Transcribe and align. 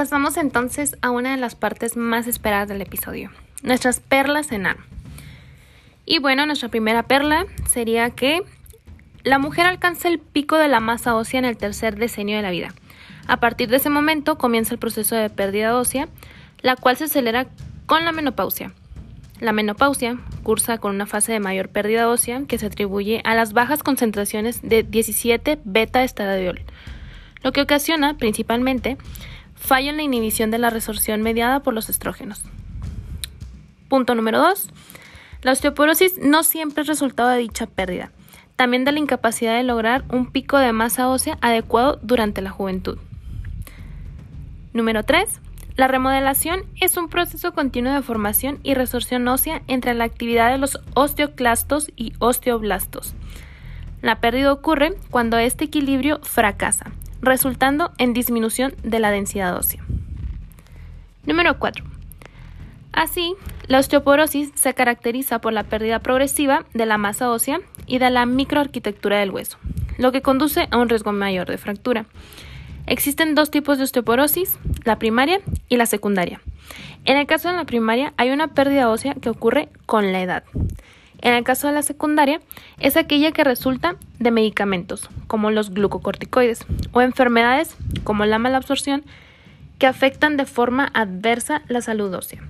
Pasamos 0.00 0.38
entonces 0.38 0.96
a 1.02 1.10
una 1.10 1.32
de 1.32 1.36
las 1.36 1.56
partes 1.56 1.94
más 1.94 2.26
esperadas 2.26 2.68
del 2.68 2.80
episodio, 2.80 3.30
nuestras 3.62 4.00
perlas 4.00 4.50
en 4.50 4.64
A. 4.64 4.78
Y 6.06 6.20
bueno, 6.20 6.46
nuestra 6.46 6.70
primera 6.70 7.02
perla 7.02 7.44
sería 7.68 8.08
que 8.08 8.40
la 9.24 9.38
mujer 9.38 9.66
alcanza 9.66 10.08
el 10.08 10.18
pico 10.18 10.56
de 10.56 10.68
la 10.68 10.80
masa 10.80 11.14
ósea 11.14 11.40
en 11.40 11.44
el 11.44 11.58
tercer 11.58 11.96
decenio 11.96 12.36
de 12.36 12.42
la 12.42 12.50
vida. 12.50 12.72
A 13.26 13.40
partir 13.40 13.68
de 13.68 13.76
ese 13.76 13.90
momento 13.90 14.38
comienza 14.38 14.72
el 14.72 14.78
proceso 14.78 15.16
de 15.16 15.28
pérdida 15.28 15.76
ósea, 15.76 16.08
la 16.62 16.76
cual 16.76 16.96
se 16.96 17.04
acelera 17.04 17.48
con 17.84 18.06
la 18.06 18.12
menopausia. 18.12 18.72
La 19.38 19.52
menopausia 19.52 20.16
cursa 20.42 20.78
con 20.78 20.94
una 20.94 21.04
fase 21.04 21.32
de 21.32 21.40
mayor 21.40 21.68
pérdida 21.68 22.08
ósea 22.08 22.44
que 22.48 22.58
se 22.58 22.64
atribuye 22.64 23.20
a 23.24 23.34
las 23.34 23.52
bajas 23.52 23.82
concentraciones 23.82 24.62
de 24.62 24.82
17 24.82 25.58
beta-estradiol, 25.62 26.62
lo 27.42 27.52
que 27.52 27.60
ocasiona 27.60 28.16
principalmente 28.16 28.96
fallo 29.60 29.90
en 29.90 29.96
la 29.98 30.02
inhibición 30.02 30.50
de 30.50 30.58
la 30.58 30.70
resorción 30.70 31.22
mediada 31.22 31.60
por 31.60 31.74
los 31.74 31.88
estrógenos. 31.88 32.42
Punto 33.88 34.14
número 34.14 34.38
2. 34.38 34.68
La 35.42 35.52
osteoporosis 35.52 36.18
no 36.18 36.42
siempre 36.42 36.82
es 36.82 36.88
resultado 36.88 37.28
de 37.28 37.38
dicha 37.38 37.66
pérdida, 37.66 38.10
también 38.56 38.84
de 38.84 38.92
la 38.92 38.98
incapacidad 38.98 39.56
de 39.56 39.62
lograr 39.62 40.04
un 40.10 40.30
pico 40.32 40.58
de 40.58 40.72
masa 40.72 41.08
ósea 41.08 41.38
adecuado 41.40 41.98
durante 42.02 42.42
la 42.42 42.50
juventud. 42.50 42.98
Número 44.72 45.02
3. 45.04 45.40
La 45.76 45.88
remodelación 45.88 46.64
es 46.80 46.96
un 46.96 47.08
proceso 47.08 47.52
continuo 47.52 47.92
de 47.92 48.02
formación 48.02 48.58
y 48.62 48.74
resorción 48.74 49.26
ósea 49.28 49.62
entre 49.66 49.94
la 49.94 50.04
actividad 50.04 50.50
de 50.50 50.58
los 50.58 50.80
osteoclastos 50.94 51.90
y 51.96 52.12
osteoblastos. 52.18 53.14
La 54.02 54.20
pérdida 54.20 54.52
ocurre 54.52 54.96
cuando 55.10 55.38
este 55.38 55.66
equilibrio 55.66 56.20
fracasa, 56.22 56.90
resultando 57.22 57.92
en 57.98 58.12
disminución 58.12 58.74
de 58.82 58.98
la 58.98 59.10
densidad 59.10 59.56
ósea. 59.56 59.84
Número 61.24 61.58
4. 61.58 61.84
Así, 62.92 63.34
la 63.66 63.78
osteoporosis 63.78 64.50
se 64.54 64.74
caracteriza 64.74 65.40
por 65.40 65.52
la 65.52 65.64
pérdida 65.64 66.00
progresiva 66.00 66.64
de 66.74 66.86
la 66.86 66.98
masa 66.98 67.30
ósea 67.30 67.60
y 67.86 67.98
de 67.98 68.10
la 68.10 68.26
microarquitectura 68.26 69.18
del 69.18 69.30
hueso, 69.30 69.58
lo 69.96 70.12
que 70.12 70.22
conduce 70.22 70.66
a 70.70 70.76
un 70.76 70.88
riesgo 70.88 71.12
mayor 71.12 71.48
de 71.48 71.58
fractura. 71.58 72.06
Existen 72.86 73.34
dos 73.34 73.50
tipos 73.50 73.78
de 73.78 73.84
osteoporosis, 73.84 74.58
la 74.84 74.98
primaria 74.98 75.40
y 75.68 75.76
la 75.76 75.86
secundaria. 75.86 76.40
En 77.04 77.16
el 77.16 77.26
caso 77.26 77.48
de 77.48 77.56
la 77.56 77.64
primaria 77.64 78.12
hay 78.16 78.30
una 78.30 78.48
pérdida 78.48 78.90
ósea 78.90 79.14
que 79.14 79.30
ocurre 79.30 79.68
con 79.86 80.12
la 80.12 80.20
edad. 80.20 80.44
En 81.22 81.34
el 81.34 81.44
caso 81.44 81.66
de 81.66 81.74
la 81.74 81.82
secundaria 81.82 82.40
es 82.78 82.96
aquella 82.96 83.32
que 83.32 83.44
resulta 83.44 83.96
de 84.18 84.30
medicamentos, 84.30 85.10
como 85.26 85.50
los 85.50 85.70
glucocorticoides, 85.70 86.64
o 86.92 87.02
enfermedades 87.02 87.76
como 88.04 88.24
la 88.24 88.38
mala 88.38 88.56
absorción, 88.56 89.04
que 89.78 89.86
afectan 89.86 90.36
de 90.36 90.46
forma 90.46 90.90
adversa 90.94 91.62
la 91.68 91.82
salud 91.82 92.12
ósea. 92.14 92.42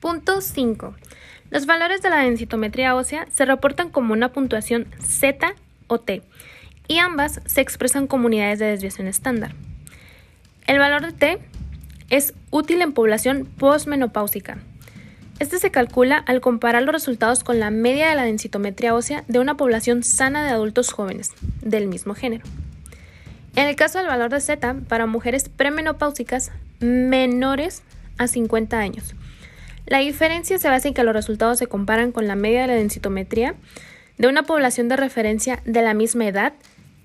Punto 0.00 0.40
5. 0.40 0.94
Los 1.50 1.66
valores 1.66 2.00
de 2.00 2.10
la 2.10 2.18
densitometría 2.18 2.94
ósea 2.94 3.26
se 3.30 3.44
reportan 3.44 3.90
como 3.90 4.12
una 4.12 4.32
puntuación 4.32 4.86
Z 5.00 5.54
o 5.88 5.98
T 5.98 6.22
y 6.90 6.98
ambas 6.98 7.40
se 7.46 7.60
expresan 7.60 8.08
como 8.08 8.26
unidades 8.26 8.58
de 8.58 8.66
desviación 8.66 9.06
estándar. 9.06 9.54
El 10.66 10.80
valor 10.80 11.06
de 11.06 11.12
T 11.12 11.38
es 12.10 12.34
útil 12.50 12.82
en 12.82 12.92
población 12.92 13.46
postmenopáusica. 13.46 14.58
Este 15.38 15.60
se 15.60 15.70
calcula 15.70 16.16
al 16.16 16.40
comparar 16.40 16.82
los 16.82 16.92
resultados 16.92 17.44
con 17.44 17.60
la 17.60 17.70
media 17.70 18.08
de 18.08 18.16
la 18.16 18.24
densitometría 18.24 18.92
ósea 18.92 19.22
de 19.28 19.38
una 19.38 19.56
población 19.56 20.02
sana 20.02 20.42
de 20.42 20.50
adultos 20.50 20.90
jóvenes 20.90 21.30
del 21.62 21.86
mismo 21.86 22.16
género. 22.16 22.42
En 23.54 23.68
el 23.68 23.76
caso 23.76 23.98
del 23.98 24.08
valor 24.08 24.30
de 24.30 24.40
Z 24.40 24.74
para 24.88 25.06
mujeres 25.06 25.48
premenopáusicas 25.48 26.50
menores 26.80 27.84
a 28.18 28.26
50 28.26 28.80
años, 28.80 29.14
la 29.86 29.98
diferencia 29.98 30.58
se 30.58 30.68
basa 30.68 30.88
en 30.88 30.94
que 30.94 31.04
los 31.04 31.14
resultados 31.14 31.56
se 31.56 31.68
comparan 31.68 32.10
con 32.10 32.26
la 32.26 32.34
media 32.34 32.62
de 32.62 32.66
la 32.66 32.74
densitometría 32.74 33.54
de 34.18 34.26
una 34.26 34.42
población 34.42 34.88
de 34.88 34.96
referencia 34.96 35.62
de 35.64 35.82
la 35.82 35.94
misma 35.94 36.26
edad, 36.26 36.52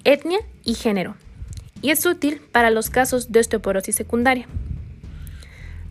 etnia 0.05 0.39
y 0.63 0.75
género, 0.75 1.15
y 1.81 1.89
es 1.89 2.05
útil 2.05 2.41
para 2.51 2.69
los 2.69 2.89
casos 2.89 3.31
de 3.31 3.41
osteoporosis 3.41 3.95
secundaria. 3.95 4.47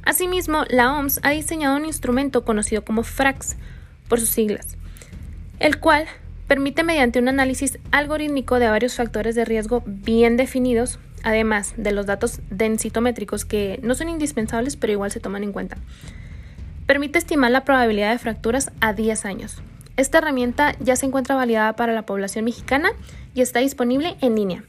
Asimismo, 0.04 0.64
la 0.68 0.94
OMS 0.94 1.20
ha 1.22 1.30
diseñado 1.30 1.76
un 1.76 1.84
instrumento 1.84 2.44
conocido 2.44 2.84
como 2.84 3.02
FRAX, 3.02 3.56
por 4.08 4.20
sus 4.20 4.30
siglas, 4.30 4.76
el 5.58 5.78
cual 5.78 6.06
permite 6.46 6.82
mediante 6.82 7.18
un 7.18 7.28
análisis 7.28 7.78
algorítmico 7.90 8.58
de 8.58 8.68
varios 8.68 8.94
factores 8.94 9.34
de 9.34 9.44
riesgo 9.44 9.82
bien 9.86 10.36
definidos, 10.36 10.98
además 11.22 11.74
de 11.76 11.92
los 11.92 12.06
datos 12.06 12.40
densitométricos 12.50 13.44
que 13.44 13.78
no 13.82 13.94
son 13.94 14.08
indispensables 14.08 14.76
pero 14.76 14.92
igual 14.92 15.10
se 15.10 15.20
toman 15.20 15.42
en 15.42 15.52
cuenta, 15.52 15.76
Permite 16.86 17.18
estimar 17.18 17.50
la 17.50 17.64
probabilidad 17.64 18.12
de 18.12 18.18
fracturas 18.18 18.70
a 18.80 18.92
10 18.92 19.24
años. 19.24 19.62
Esta 19.96 20.18
herramienta 20.18 20.74
ya 20.80 20.96
se 20.96 21.06
encuentra 21.06 21.36
validada 21.36 21.76
para 21.76 21.92
la 21.92 22.06
población 22.06 22.44
mexicana 22.44 22.90
y 23.34 23.42
está 23.42 23.60
disponible 23.60 24.16
en 24.20 24.34
línea. 24.34 24.64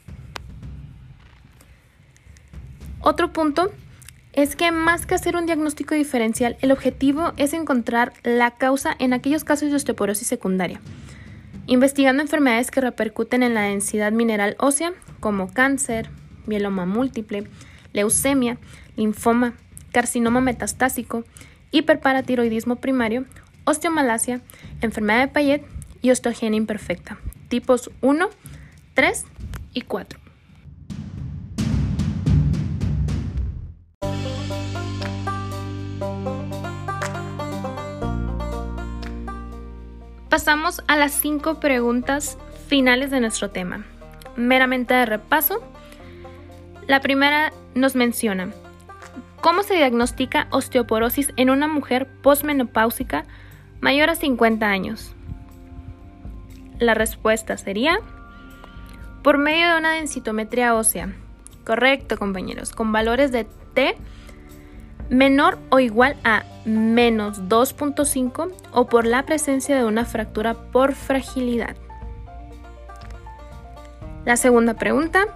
Otro 3.00 3.32
punto 3.32 3.72
es 4.32 4.54
que 4.54 4.70
más 4.70 5.06
que 5.06 5.14
hacer 5.14 5.36
un 5.36 5.46
diagnóstico 5.46 5.94
diferencial, 5.94 6.56
el 6.60 6.70
objetivo 6.70 7.32
es 7.36 7.54
encontrar 7.54 8.12
la 8.22 8.52
causa 8.52 8.94
en 8.98 9.12
aquellos 9.12 9.44
casos 9.44 9.70
de 9.70 9.76
osteoporosis 9.76 10.28
secundaria, 10.28 10.80
investigando 11.66 12.22
enfermedades 12.22 12.70
que 12.70 12.80
repercuten 12.80 13.42
en 13.42 13.54
la 13.54 13.62
densidad 13.62 14.12
mineral 14.12 14.56
ósea, 14.58 14.92
como 15.20 15.52
cáncer, 15.52 16.10
mieloma 16.46 16.84
múltiple, 16.84 17.48
leucemia, 17.92 18.58
linfoma, 18.96 19.54
carcinoma 19.90 20.40
metastásico, 20.40 21.24
hiperparatiroidismo 21.70 22.76
primario, 22.76 23.24
osteomalacia, 23.66 24.40
enfermedad 24.80 25.20
de 25.20 25.28
Payet 25.28 25.62
y 26.00 26.10
osteogenia 26.10 26.56
imperfecta, 26.56 27.18
tipos 27.48 27.90
1, 28.00 28.30
3 28.94 29.24
y 29.74 29.82
4. 29.82 30.18
Pasamos 40.30 40.82
a 40.86 40.96
las 40.96 41.12
cinco 41.12 41.60
preguntas 41.60 42.38
finales 42.68 43.10
de 43.10 43.20
nuestro 43.20 43.50
tema. 43.50 43.84
Meramente 44.36 44.94
de 44.94 45.06
repaso. 45.06 45.62
La 46.86 47.00
primera 47.00 47.52
nos 47.74 47.94
menciona, 47.96 48.52
¿Cómo 49.46 49.62
se 49.62 49.74
diagnostica 49.74 50.48
osteoporosis 50.50 51.32
en 51.36 51.50
una 51.50 51.68
mujer 51.68 52.08
posmenopáusica 52.20 53.26
mayor 53.80 54.10
a 54.10 54.14
50 54.14 54.66
años? 54.66 55.14
La 56.78 56.94
respuesta 56.94 57.56
sería 57.56 57.98
por 59.22 59.38
medio 59.38 59.72
de 59.72 59.78
una 59.78 59.92
densitometría 59.92 60.74
ósea. 60.74 61.14
Correcto, 61.64 62.16
compañeros, 62.16 62.70
con 62.70 62.92
valores 62.92 63.32
de 63.32 63.46
T 63.74 63.96
menor 65.08 65.58
o 65.70 65.78
igual 65.78 66.16
a 66.24 66.44
menos 66.64 67.42
2.5 67.48 68.52
o 68.72 68.86
por 68.88 69.06
la 69.06 69.24
presencia 69.24 69.76
de 69.76 69.84
una 69.84 70.04
fractura 70.04 70.54
por 70.54 70.94
fragilidad. 70.94 71.76
La 74.24 74.36
segunda 74.36 74.74
pregunta 74.74 75.26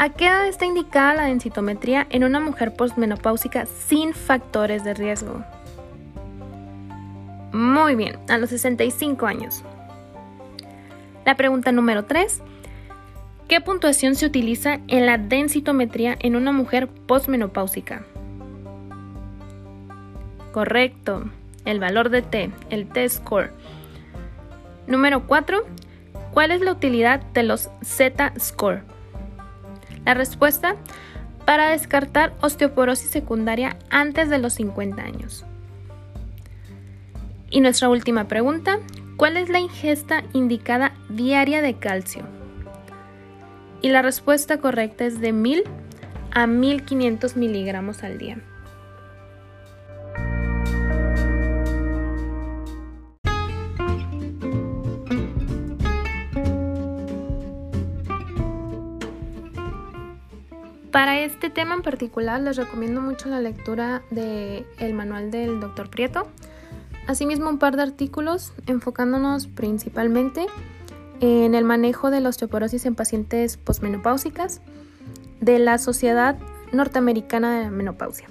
¿A 0.00 0.08
qué 0.08 0.28
edad 0.28 0.46
está 0.46 0.64
indicada 0.64 1.12
la 1.12 1.24
densitometría 1.24 2.06
en 2.08 2.24
una 2.24 2.40
mujer 2.40 2.72
postmenopáusica 2.74 3.66
sin 3.66 4.14
factores 4.14 4.82
de 4.82 4.94
riesgo? 4.94 5.44
Muy 7.52 7.96
bien, 7.96 8.18
a 8.28 8.38
los 8.38 8.50
65 8.50 9.26
años. 9.26 9.62
La 11.24 11.36
pregunta 11.36 11.72
número 11.72 12.04
3. 12.04 12.42
¿Qué 13.48 13.60
puntuación 13.60 14.14
se 14.14 14.26
utiliza 14.26 14.78
en 14.86 15.06
la 15.06 15.18
densitometría 15.18 16.16
en 16.20 16.36
una 16.36 16.52
mujer 16.52 16.88
postmenopáusica? 16.88 18.04
Correcto, 20.52 21.24
el 21.64 21.80
valor 21.80 22.10
de 22.10 22.22
T, 22.22 22.50
el 22.70 22.86
T-score. 22.88 23.52
Número 24.86 25.26
4. 25.26 25.64
¿Cuál 26.32 26.52
es 26.52 26.60
la 26.60 26.72
utilidad 26.72 27.20
de 27.32 27.42
los 27.42 27.70
Z-score? 27.82 28.82
La 30.04 30.14
respuesta, 30.14 30.76
para 31.44 31.70
descartar 31.70 32.32
osteoporosis 32.40 33.10
secundaria 33.10 33.76
antes 33.90 34.30
de 34.30 34.38
los 34.38 34.54
50 34.54 35.02
años. 35.02 35.44
Y 37.52 37.60
nuestra 37.60 37.88
última 37.88 38.28
pregunta, 38.28 38.78
¿cuál 39.16 39.36
es 39.36 39.48
la 39.48 39.58
ingesta 39.58 40.22
indicada 40.32 40.94
diaria 41.08 41.62
de 41.62 41.74
calcio? 41.74 42.22
Y 43.82 43.88
la 43.88 44.02
respuesta 44.02 44.58
correcta 44.58 45.04
es 45.04 45.20
de 45.20 45.32
1000 45.32 45.64
a 46.30 46.46
1500 46.46 47.36
miligramos 47.36 48.04
al 48.04 48.18
día. 48.18 48.38
Para 60.92 61.20
este 61.20 61.50
tema 61.50 61.74
en 61.74 61.82
particular 61.82 62.40
les 62.40 62.56
recomiendo 62.56 63.00
mucho 63.00 63.28
la 63.28 63.40
lectura 63.40 64.02
del 64.10 64.94
manual 64.94 65.32
del 65.32 65.58
doctor 65.58 65.88
Prieto, 65.88 66.28
asimismo 67.10 67.50
un 67.50 67.58
par 67.58 67.76
de 67.76 67.82
artículos 67.82 68.52
enfocándonos 68.66 69.46
principalmente 69.48 70.46
en 71.20 71.54
el 71.54 71.64
manejo 71.64 72.10
de 72.10 72.20
la 72.20 72.28
osteoporosis 72.28 72.86
en 72.86 72.94
pacientes 72.94 73.56
posmenopáusicas 73.56 74.60
de 75.40 75.58
la 75.58 75.78
Sociedad 75.78 76.38
Norteamericana 76.72 77.56
de 77.56 77.64
la 77.64 77.70
Menopausia. 77.70 78.28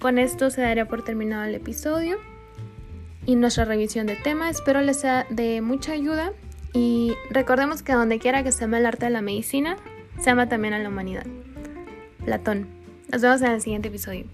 Con 0.00 0.18
esto 0.18 0.50
se 0.50 0.60
daría 0.60 0.86
por 0.86 1.02
terminado 1.02 1.44
el 1.44 1.54
episodio 1.54 2.18
y 3.24 3.36
nuestra 3.36 3.64
revisión 3.64 4.06
de 4.06 4.16
tema. 4.16 4.50
Espero 4.50 4.82
les 4.82 5.00
sea 5.00 5.26
de 5.30 5.62
mucha 5.62 5.92
ayuda 5.92 6.32
y 6.74 7.14
recordemos 7.30 7.82
que 7.82 7.94
donde 7.94 8.18
quiera 8.18 8.42
que 8.42 8.52
se 8.52 8.64
ame 8.64 8.78
el 8.78 8.86
arte 8.86 9.06
de 9.06 9.12
la 9.12 9.22
medicina, 9.22 9.76
se 10.20 10.30
ama 10.30 10.48
también 10.48 10.74
a 10.74 10.78
la 10.78 10.90
humanidad. 10.90 11.26
Platón. 12.24 12.68
Nos 13.10 13.22
vemos 13.22 13.40
en 13.40 13.52
el 13.52 13.62
siguiente 13.62 13.88
episodio. 13.88 14.26